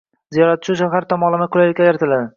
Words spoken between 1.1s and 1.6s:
tomonlama